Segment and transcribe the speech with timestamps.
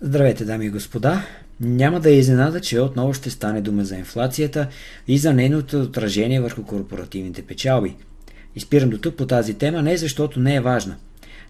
[0.00, 1.26] Здравейте, дами и господа!
[1.60, 4.68] Няма да е изненада, че отново ще стане дума за инфлацията
[5.08, 7.96] и за нейното отражение върху корпоративните печалби.
[8.56, 10.96] Изпирам до тук по тази тема не защото не е важна.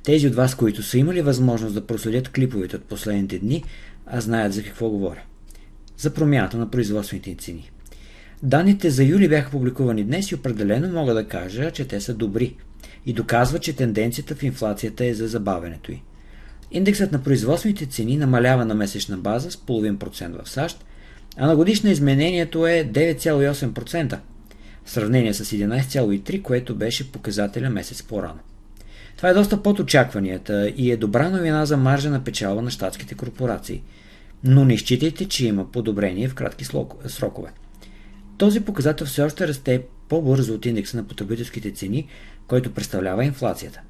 [0.04, 3.64] Тези от вас, които са имали възможност да проследят клиповете от последните дни,
[4.06, 5.22] а знаят за какво говоря.
[5.96, 7.70] За промяната на производствените цени.
[8.42, 12.56] Данните за юли бяха публикувани днес и определено мога да кажа, че те са добри
[13.06, 16.02] и доказват, че тенденцията в инфлацията е за забавенето й.
[16.72, 20.84] Индексът на производствените цени намалява на месечна база с половин процент в САЩ,
[21.36, 24.18] а на годишно изменението е 9,8%,
[24.84, 28.38] в сравнение с 11,3%, което беше показателя месец по-рано.
[29.16, 33.14] Това е доста под очакванията и е добра новина за маржа на печалба на щатските
[33.14, 33.82] корпорации.
[34.44, 36.64] Но не считайте, че има подобрение в кратки
[37.06, 37.50] срокове.
[38.38, 42.08] Този показател все още расте по-бързо от индекса на потребителските цени,
[42.46, 43.80] който представлява инфлацията.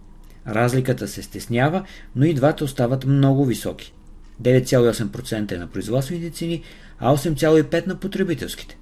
[0.47, 1.85] Разликата се стеснява,
[2.17, 3.95] но и двата остават много високи.
[4.43, 6.63] 9,8% е на производствените цени,
[6.99, 8.79] а 8,5% на потребителските.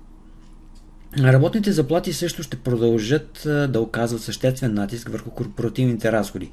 [1.19, 6.51] Работните заплати също ще продължат да оказват съществен натиск върху корпоративните разходи.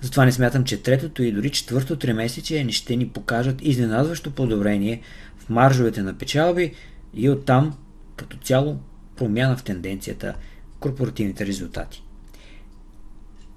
[0.00, 5.00] Затова не смятам, че третото и дори четвърто три месече ще ни покажат изненадващо подобрение
[5.38, 6.72] в маржовете на печалби
[7.14, 7.78] и оттам
[8.16, 8.78] като цяло
[9.16, 10.34] промяна в тенденцията
[10.80, 12.02] корпоративните резултати.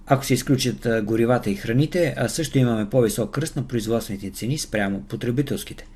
[0.08, 5.02] Ако се изключат горивата и храните, а също имаме по-висок кръст на производствените цени спрямо
[5.02, 5.88] потребителските.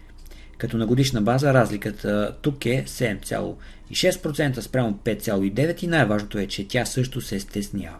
[0.57, 6.85] Като на годишна база разликата тук е 7,6% спрямо 5,9% и най-важното е, че тя
[6.85, 7.97] също се стеснява.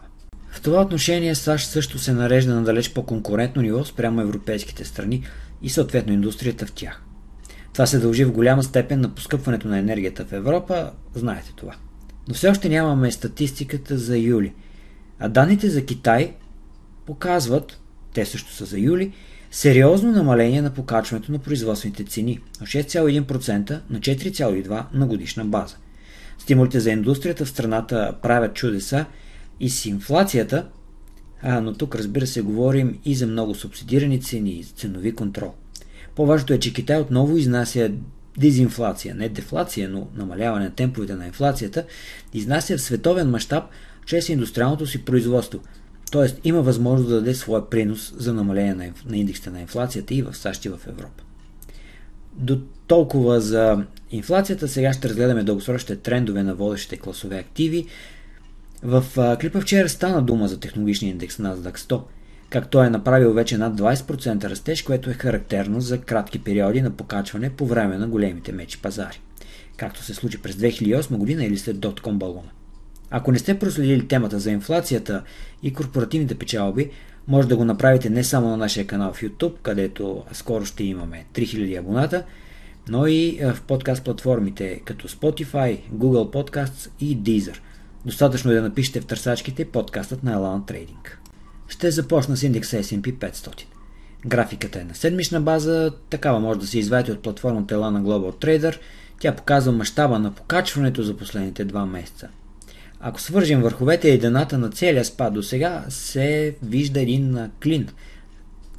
[0.50, 5.24] В това отношение САЩ също се нарежда на далеч по-конкурентно ниво спрямо европейските страни
[5.62, 7.02] и съответно индустрията в тях.
[7.72, 11.74] Това се дължи в голяма степен на поскъпването на енергията в Европа, знаете това.
[12.28, 14.52] Но все още нямаме статистиката за юли–
[15.20, 16.34] а данните за Китай
[17.06, 17.80] показват,
[18.14, 19.12] те също са за юли,
[19.50, 25.76] сериозно намаление на покачването на производствените цени от 6,1% на 4,2% на годишна база.
[26.38, 29.06] Стимулите за индустрията в страната правят чудеса
[29.60, 30.66] и с инфлацията,
[31.42, 35.54] а, но тук разбира се говорим и за много субсидирани цени и ценови контрол.
[36.16, 37.90] По-важното е, че Китай отново изнася
[38.38, 41.84] дезинфлация, не дефлация, но намаляване на темповете на инфлацията,
[42.34, 43.64] изнася в световен мащаб
[44.10, 45.60] чрез индустриалното си производство.
[46.10, 50.34] Тоест има възможност да даде своя принос за намаление на, индекса на инфлацията и в
[50.34, 51.22] САЩ и в Европа.
[52.34, 57.86] До толкова за инфлацията, сега ще разгледаме дългосрочните трендове на водещите класове активи.
[58.82, 59.04] В
[59.40, 62.02] клипа вчера стана дума за технологичния индекс Nasdaq 100,
[62.50, 66.90] как той е направил вече над 20% растеж, което е характерно за кратки периоди на
[66.90, 69.20] покачване по време на големите мечи пазари,
[69.76, 72.50] както се случи през 2008 година или след Dotcom балона.
[73.10, 75.22] Ако не сте проследили темата за инфлацията
[75.62, 76.90] и корпоративните печалби,
[77.28, 81.24] може да го направите не само на нашия канал в YouTube, където скоро ще имаме
[81.34, 82.24] 3000 абоната,
[82.88, 87.58] но и в подкаст платформите като Spotify, Google Podcasts и Deezer.
[88.06, 91.10] Достатъчно е да напишете в търсачките подкастът на Elan Trading.
[91.68, 93.64] Ще започна с индекса S&P 500.
[94.26, 98.78] Графиката е на седмична база, такава може да се извадите от платформата Elana Global Trader.
[99.18, 102.28] Тя показва мащаба на покачването за последните два месеца–
[103.00, 107.88] ако свържем върховете и дената на целия спад до сега, се вижда един клин.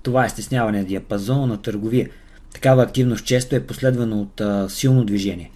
[0.03, 2.09] Това е стесняване на диапазона на търговия.
[2.53, 5.51] Такава активност често е последвана от а, силно движение.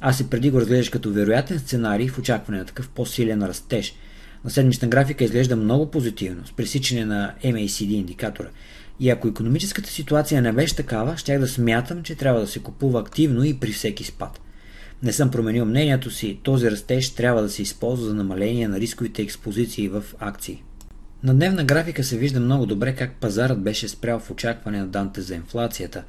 [0.00, 3.94] Аз и преди го разглеждаш като вероятен сценарий в очакване на такъв по-силен растеж.
[4.44, 8.48] На седмична графика изглежда много позитивно, с пресичане на MACD индикатора.
[9.00, 13.00] И ако економическата ситуация не беше такава, щях да смятам, че трябва да се купува
[13.00, 14.40] активно и при всеки спад.
[15.02, 19.22] Не съм променил мнението си, този растеж трябва да се използва за намаление на рисковите
[19.22, 20.62] експозиции в акции.
[21.22, 25.20] На дневна графика се вижда много добре как пазарът беше спрял в очакване на данте
[25.20, 26.04] за инфлацията.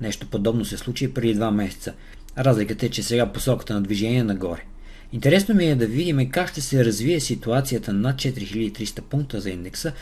[0.00, 1.94] Нещо подобно се случи преди два месеца.
[2.38, 4.64] Разликата е, че сега посоката на движение е нагоре.
[5.12, 9.92] Интересно ми е да видим как ще се развие ситуацията над 4300 пункта за индекса,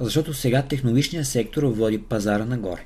[0.00, 2.84] защото сега технологичният сектор води пазара нагоре.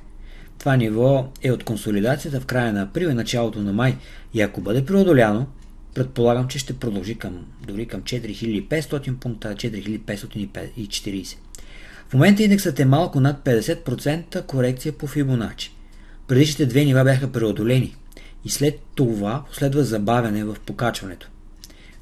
[0.59, 3.97] Това ниво е от консолидацията в края на април и началото на май
[4.33, 5.47] и ако бъде преодоляно,
[5.93, 11.37] предполагам, че ще продължи към, дори към 4500 пункта, 4540.
[12.09, 15.75] В момента индексът е малко над 50% корекция по Фибоначи.
[16.27, 17.95] Предишните две нива бяха преодолени
[18.45, 21.29] и след това последва забавяне в покачването.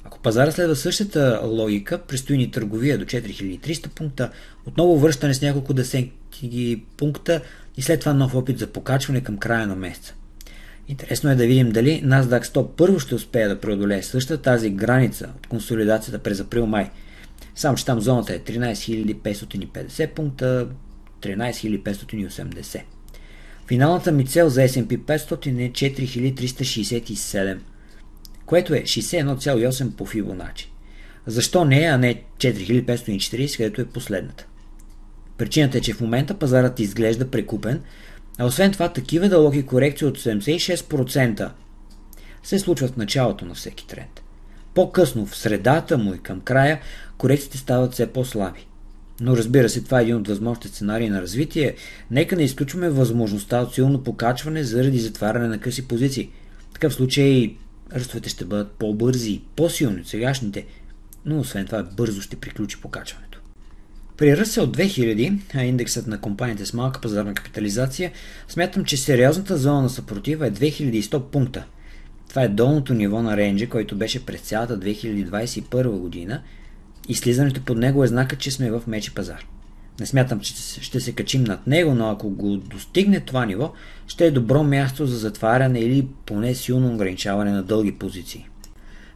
[0.04, 4.32] Ако пазара следва същата логика, предстои ни търговия до 4300 пункта,
[4.66, 7.42] отново връщане с няколко десетки пункта
[7.78, 10.14] и след това нов опит за покачване към края на месеца.
[10.88, 15.30] Интересно е да видим дали NASDAQ 100 първо ще успее да преодолее същата тази граница
[15.38, 16.90] от консолидацията през април-май.
[17.56, 20.68] Само, че там зоната е 13 550 пункта,
[21.22, 22.82] 13 580.
[23.68, 27.58] Финалната ми цел за S&P 500 е 4367,
[28.46, 30.68] което е 61,8 по Fibonacci.
[31.28, 34.48] Защо не, а не 4540, където е последната?
[35.38, 37.82] Причината е, че в момента пазарът изглежда прекупен,
[38.38, 41.52] а освен това такива дълги корекции от 76%
[42.44, 44.22] се случват в началото на всеки тренд.
[44.74, 46.82] По-късно, в средата му и към края,
[47.18, 48.68] корекциите стават все по-слаби.
[49.22, 51.76] Но разбира се, това е един от възможните сценарии на развитие.
[52.12, 56.30] Нека не изключваме възможността от силно покачване заради затваряне на къси позиции.
[56.70, 57.56] В такъв случай
[57.96, 60.66] ръстовете ще бъдат по-бързи, по-силни от сегашните,
[61.26, 63.33] но освен това бързо ще приключи покачването.
[64.18, 68.12] При ръст от 2000, а индексът на компаниите с малка пазарна капитализация,
[68.48, 71.66] смятам, че сериозната зона на съпротива е 2100 пункта.
[72.30, 76.42] Това е долното ниво на рейнджа, който беше през цялата 2021 година
[77.10, 79.46] и слизането под него е знака, че сме в мечи пазар.
[80.00, 83.74] Не смятам, че ще се качим над него, но ако го достигне това ниво,
[84.08, 88.48] ще е добро място за затваряне или поне силно ограничаване на дълги позиции.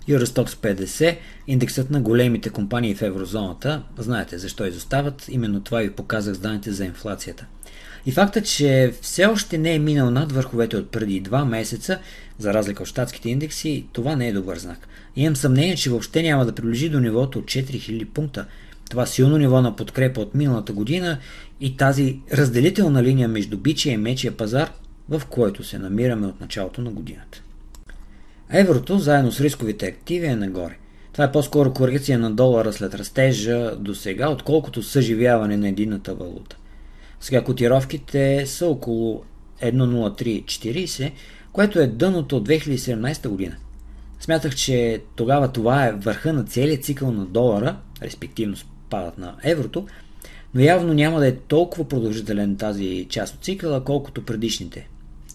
[0.09, 1.18] Eurostox 50,
[1.48, 6.71] индексът на големите компании в еврозоната, знаете защо изостават, именно това ви показах с данните
[6.71, 7.45] за инфлацията.
[8.06, 12.00] И факта, че все още не е минал над върховете от преди 2 месеца,
[12.39, 14.88] за разлика от щатските индекси, това не е добър знак.
[15.15, 18.45] Имам съмнение, че въобще няма да приближи до нивото от 4000 пункта.
[18.89, 21.18] Това силно ниво на подкрепа от миналата година
[21.60, 24.71] и тази разделителна линия между бичия и мечия пазар,
[25.10, 27.42] в който се намираме от началото на годината.
[28.52, 30.78] Еврото, заедно с рисковите активи, е нагоре.
[31.14, 36.58] Това е по-скоро корекция на долара след растежа до сега, отколкото съживяване на едината валута.
[37.20, 39.24] Сега котировките са около
[39.64, 41.12] 1.0340,
[41.52, 43.56] което е дъното от 2017 година.
[44.20, 49.88] Смятах, че тогава това е върха на целият цикъл на долара, респективно спадът на еврото,
[50.54, 54.88] но явно няма да е толкова продължителен тази част от цикъла, колкото предишните.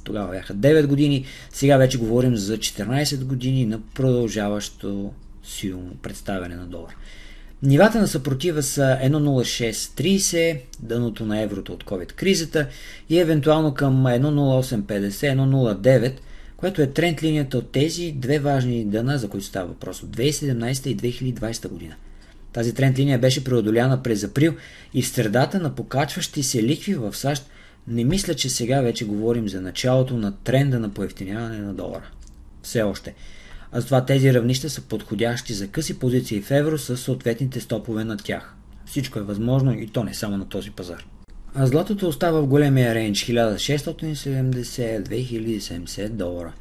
[0.04, 5.12] Тогава бяха 9 години, сега вече говорим за 14 години на продължаващо
[5.44, 6.94] силно представяне на долар.
[7.62, 12.66] Нивата на съпротива са 1.0630, дъното на еврото от COVID-кризата
[13.08, 16.12] и евентуално към 1.0850, 1.09,
[16.56, 20.86] което е тренд линията от тези две важни дъна, за които става въпрос от 2017
[20.86, 21.94] и 2020 година.
[22.52, 24.54] Тази тренд линия беше преодоляна през април
[24.94, 27.46] и в средата на покачващи се ликви в САЩ
[27.88, 32.10] не мисля, че сега вече говорим за началото на тренда на поевтиняване на долара.
[32.62, 33.14] Все още
[33.72, 38.16] а затова тези равнища са подходящи за къси позиции в евро с съответните стопове на
[38.16, 38.54] тях.
[38.86, 41.04] Всичко е възможно и то не само на този пазар.
[41.54, 46.52] А златото остава в големия рейндж 1670-2070 долара.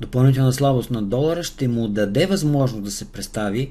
[0.00, 3.70] Допълнителна слабост на долара ще му даде възможност да се представи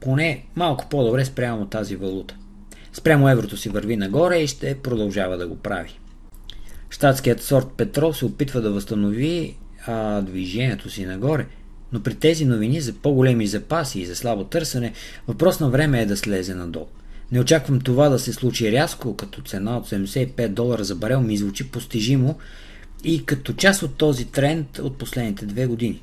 [0.00, 2.36] поне малко по-добре спрямо тази валута.
[2.92, 5.98] Спрямо еврото си върви нагоре и ще продължава да го прави.
[6.90, 9.56] Штатският сорт петрол се опитва да възстанови
[9.86, 11.46] а, движението си нагоре–
[11.92, 14.92] но при тези новини за по-големи запаси и за слабо търсене,
[15.28, 16.86] въпрос на време е да слезе надолу.
[17.32, 21.36] Не очаквам това да се случи рязко, като цена от 75 долара за барел ми
[21.36, 22.38] звучи постижимо
[23.04, 26.02] и като част от този тренд от последните две години.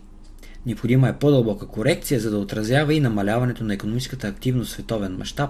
[0.65, 5.49] Необходима е по-дълбока корекция, за да отразява и намаляването на економическата активност в световен мащаб.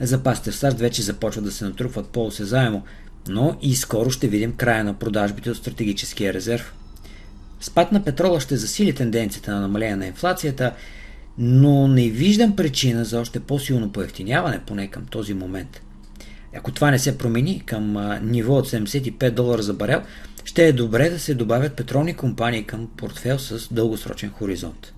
[0.00, 2.82] Запасите в САЩ вече започват да се натрупват по-осезаемо,
[3.28, 6.74] но и скоро ще видим края на продажбите от стратегическия резерв.
[7.60, 10.74] Спад на петрола ще засили тенденцията на намаление на инфлацията,
[11.38, 15.80] но не виждам причина за още по-силно поевтиняване, поне към този момент.
[16.56, 20.02] Ако това не се промени към ниво от 75 долара за барел,
[20.44, 24.92] ще е добре да се добавят петролни компании към портфел с дългосрочен хоризонт.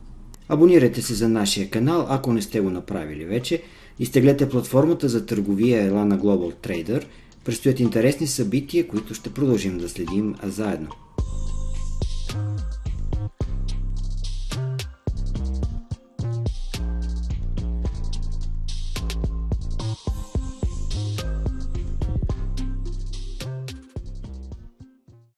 [0.48, 3.62] Абонирайте се за нашия канал, ако не сте го направили вече.
[3.98, 7.04] Изтеглете платформата за търговия Elana Global Trader.
[7.44, 10.90] Предстоят интересни събития, които ще продължим да следим заедно.